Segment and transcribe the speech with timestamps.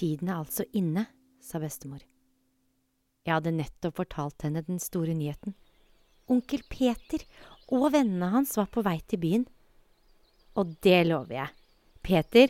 [0.00, 1.04] Tiden er altså inne,
[1.44, 2.00] sa bestemor.
[3.26, 5.52] Jeg hadde nettopp fortalt henne den store nyheten.
[6.30, 7.26] Onkel Peter
[7.68, 9.44] og vennene hans var på vei til byen.
[10.56, 11.52] Og det lover jeg.
[12.00, 12.48] Peter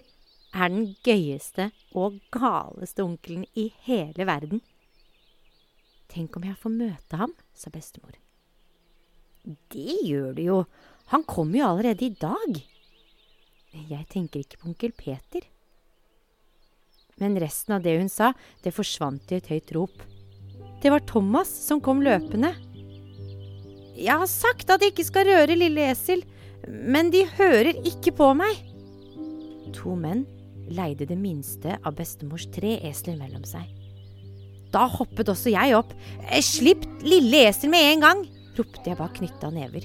[0.54, 4.62] er den gøyeste og galeste onkelen i hele verden.
[6.10, 8.14] Tenk om jeg får møte ham, sa bestemor.
[9.74, 10.64] Det gjør du jo.
[11.10, 12.62] Han kommer jo allerede i dag.
[13.90, 15.49] Jeg tenker ikke på onkel Peter.
[17.20, 18.32] Men resten av det hun sa,
[18.64, 20.02] det forsvant i et høyt rop.
[20.80, 22.54] Det var Thomas som kom løpende.
[24.00, 26.24] Jeg har sagt at jeg ikke skal røre lille esel,
[26.68, 28.56] men de hører ikke på meg.
[29.76, 30.24] To menn
[30.70, 33.68] leide det minste av bestemors tre esler mellom seg.
[34.70, 35.92] Da hoppet også jeg opp.
[36.46, 38.28] Slipp lille esel med en gang!
[38.60, 39.84] ropte jeg bak knytta never.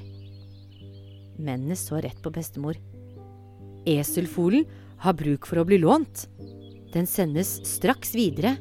[1.37, 2.77] Mennene så rett på bestemor.
[3.87, 4.65] Eselfolen
[5.03, 6.25] har bruk for å bli lånt.
[6.95, 8.53] Den sendes straks videre,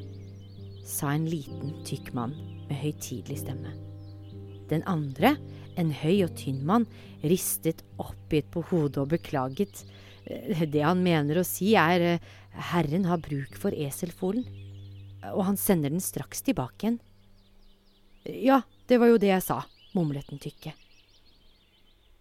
[0.83, 2.33] sa en liten, tykk mann
[2.67, 3.69] med høytidelig stemme.
[4.67, 5.37] Den andre,
[5.79, 6.83] en høy og tynn mann,
[7.23, 9.85] ristet oppgitt på hodet og beklaget.
[10.27, 12.17] Det han mener å si, er
[12.73, 14.43] Herren har bruk for eselfolen,
[15.31, 16.97] og han sender den straks tilbake igjen.
[18.25, 19.61] Ja, det var jo det jeg sa,
[19.95, 20.73] mumlet den tykke.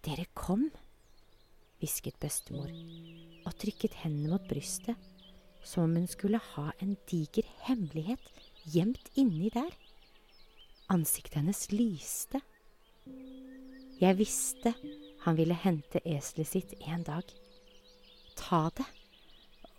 [0.06, 0.68] Dere kom,
[1.82, 4.94] hvisket bestemor og trykket hendene mot brystet,
[5.64, 8.30] som om hun skulle ha en diger hemmelighet
[8.70, 9.72] gjemt inni der.
[10.92, 12.40] Ansiktet hennes lyste.
[14.00, 14.74] Jeg visste
[15.24, 17.24] han ville hente eselet sitt en dag.
[18.36, 18.86] Ta det,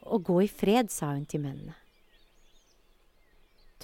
[0.09, 1.75] og gå i fred, sa hun til mennene.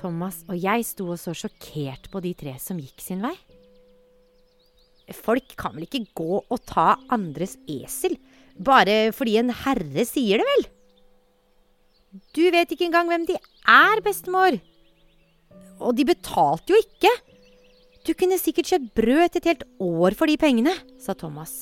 [0.01, 3.35] Thomas og jeg sto og så sjokkert på de tre som gikk sin vei.
[5.11, 8.15] Folk kan vel ikke gå og ta andres esel
[8.57, 10.69] bare fordi en herre sier det, vel?
[12.35, 14.57] Du vet ikke engang hvem de er, bestemor.
[15.81, 17.11] Og de betalte jo ikke.
[18.05, 21.61] Du kunne sikkert kjøpt brød til et helt år for de pengene, sa Thomas.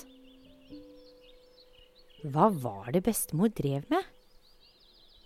[2.26, 4.08] Hva var det bestemor drev med?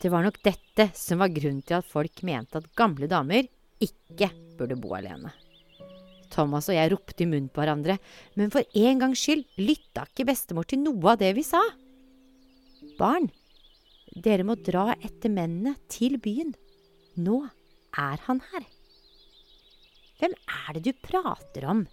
[0.01, 3.47] Det var nok dette som var grunnen til at folk mente at gamle damer
[3.81, 4.29] ikke
[4.59, 5.31] burde bo alene.
[6.33, 7.99] Thomas og jeg ropte i munnen på hverandre,
[8.35, 11.61] men for en gangs skyld lytta ikke bestemor til noe av det vi sa.
[12.97, 13.29] Barn,
[14.13, 16.53] dere må dra etter mennene til byen.
[17.17, 17.39] Nå
[17.97, 18.65] er han her.
[20.21, 21.85] Hvem er det du prater om?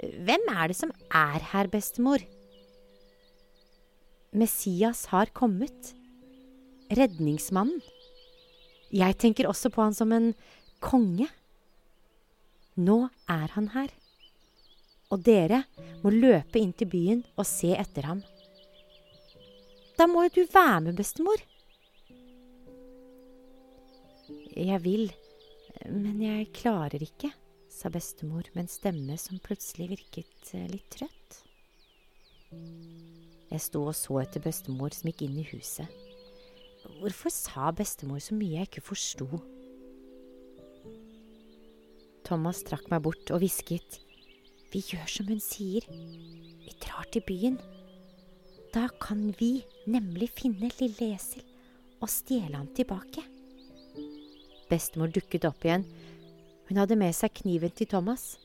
[0.00, 2.22] Hvem er det som er her, bestemor?
[4.32, 5.92] Messias har kommet.
[6.90, 7.82] Redningsmannen.
[8.90, 10.32] Jeg tenker også på han som en
[10.82, 11.28] konge.
[12.80, 12.98] Nå
[13.30, 13.90] er han her.
[15.10, 15.64] Og dere
[16.02, 18.22] må løpe inn til byen og se etter ham.
[20.00, 21.42] Da må jo du være med, bestemor.
[24.56, 25.10] Jeg vil,
[25.92, 27.28] men jeg klarer ikke,
[27.68, 31.40] sa bestemor med en stemme som plutselig virket eh, litt trøtt.
[33.50, 35.92] Jeg sto og så etter bestemor som gikk inn i huset.
[37.02, 39.28] Hvorfor sa bestemor så mye jeg ikke forsto?
[42.24, 44.00] Thomas trakk meg bort og hvisket.
[44.72, 45.84] Vi gjør som hun sier.
[45.92, 47.60] Vi drar til byen.
[48.70, 51.42] Da kan vi nemlig finne lille esel
[51.98, 53.24] og stjele ham tilbake.
[54.70, 55.82] Bestemor dukket opp igjen.
[56.68, 58.36] Hun hadde med seg kniven til Thomas.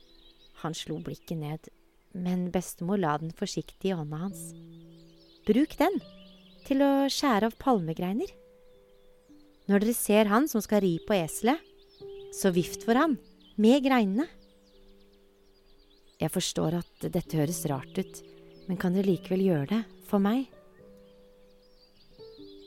[0.64, 1.70] Han slo blikket ned,
[2.10, 4.42] men bestemor la den forsiktig i hånda hans.
[5.46, 6.00] Bruk den
[6.66, 8.32] til å skjære av palmegreiner.
[9.70, 11.62] Når dere ser han som skal ri på eselet,
[12.34, 13.14] så vift for han
[13.62, 14.26] med greinene.
[16.18, 18.24] Jeg forstår at dette høres rart ut,
[18.66, 20.46] men kan dere likevel gjøre det for meg?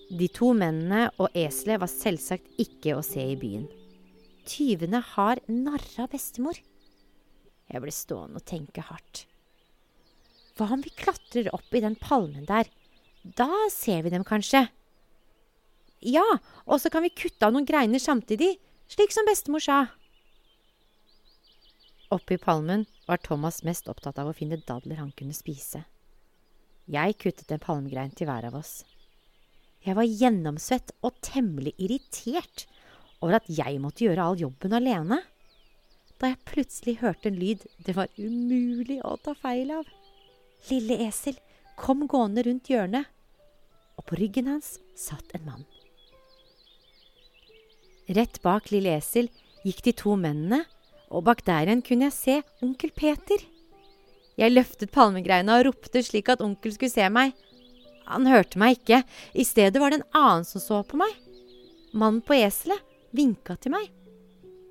[0.10, 3.68] De to mennene og eselet var selvsagt ikke å se i byen.
[4.50, 6.58] Tyvene har narra bestemor.
[7.70, 9.28] Jeg ble stående og tenke hardt.
[10.58, 12.68] Hva om vi klatrer opp i den palmen der?
[13.24, 14.66] Da ser vi dem kanskje.
[16.02, 16.26] Ja,
[16.66, 18.56] og så kan vi kutte av noen greiner samtidig,
[18.90, 19.80] slik som bestemor sa.
[22.10, 25.84] Oppe i palmen var Thomas mest opptatt av å finne dadler han kunne spise.
[26.90, 28.80] Jeg kuttet en palmegrein til hver av oss.
[29.86, 32.66] Jeg var gjennomsvett og temmelig irritert
[33.22, 35.20] over at jeg måtte gjøre all jobben alene.
[36.20, 39.86] Da jeg plutselig hørte en lyd det var umulig å ta feil av.
[40.68, 41.38] Lille esel
[41.80, 43.06] kom gående rundt hjørnet,
[43.96, 45.68] og på ryggen hans satt en mann.
[48.10, 49.30] Rett bak Lille esel
[49.64, 50.64] gikk de to mennene,
[51.14, 52.36] og bak der igjen kunne jeg se
[52.66, 53.46] onkel Peter.
[54.40, 57.34] Jeg løftet palmegreina og ropte slik at onkel skulle se meg.
[58.10, 59.04] Han hørte meg ikke,
[59.36, 61.12] i stedet var det en annen som så på meg.
[61.92, 62.82] mannen på eselet,
[63.18, 63.88] vinka til meg.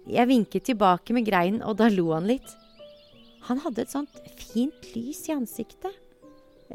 [0.07, 2.47] Jeg vinket tilbake med greinen, og da lo han litt.
[3.49, 5.93] Han hadde et sånt fint lys i ansiktet.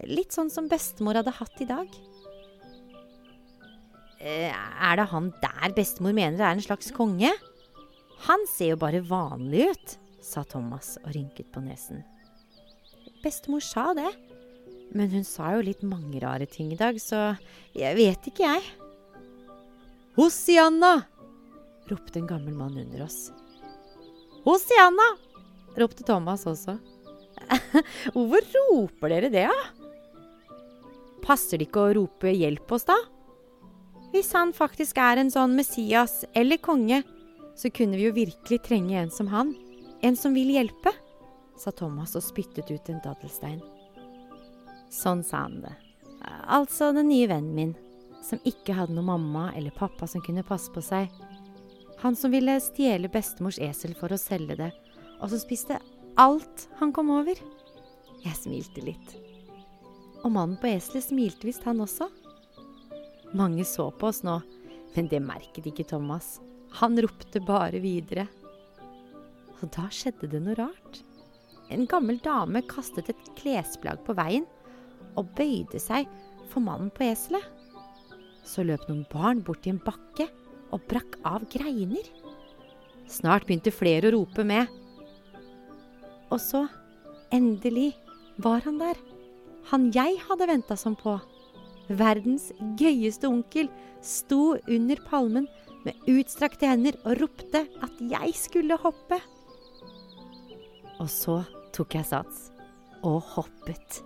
[0.03, 1.87] Litt sånn som bestemor hadde hatt i dag.
[4.19, 7.31] «Eh, er det han der bestemor mener er en slags konge?
[8.27, 12.03] Han ser jo bare vanlig ut, sa Thomas og rynket på nesen.
[13.23, 14.09] Bestemor sa det,
[14.93, 17.33] men hun sa jo litt mange rare ting i dag, så
[17.75, 18.63] jeg vet ikke, jeg.
[20.17, 21.05] Hosianna!
[21.89, 23.31] ropte en gammel mann under oss.
[24.43, 25.07] Hosianna!
[25.79, 26.77] ropte Thomas også.
[28.13, 30.59] Hvorfor roper dere det, da?
[31.23, 32.99] Passer det ikke å rope hjelp oss, da?
[34.13, 37.01] Hvis han faktisk er en sånn Messias eller konge,
[37.57, 39.55] så kunne vi jo virkelig trenge en som han.
[40.05, 40.93] En som vil hjelpe,
[41.59, 43.61] sa Thomas og spyttet ut en daddelstein.
[44.93, 45.73] Sånn sa han det.
[46.47, 47.73] Altså den nye vennen min,
[48.23, 51.11] som ikke hadde noen mamma eller pappa som kunne passe på seg.
[52.03, 54.71] Han som ville stjele bestemors esel for å selge det,
[55.19, 55.79] og som spiste
[56.19, 57.39] alt han kom over.
[58.23, 59.15] Jeg smilte litt.
[60.23, 62.07] Og mannen på eselet smilte visst han også.
[63.35, 64.37] Mange så på oss nå,
[64.95, 66.37] men det merket ikke Thomas.
[66.79, 68.27] Han ropte bare videre.
[69.59, 71.01] Og da skjedde det noe rart.
[71.71, 74.45] En gammel dame kastet et klesplagg på veien
[75.19, 76.09] og bøyde seg
[76.51, 77.43] for mannen på eselet.
[78.43, 80.27] Så løp noen barn bort i en bakke
[80.73, 82.05] og brakk av greiner.
[83.09, 84.67] Snart begynte flere å rope med.
[86.33, 86.65] Og så,
[87.33, 87.93] endelig,
[88.41, 88.97] var han der.
[89.69, 91.15] Han jeg hadde venta som på.
[91.93, 92.49] Verdens
[92.79, 93.69] gøyeste onkel
[94.03, 95.47] sto under palmen
[95.83, 99.19] med utstrakte hender og ropte at jeg skulle hoppe.
[101.03, 101.41] Og så
[101.75, 102.45] tok jeg sats
[103.03, 103.99] og hoppet.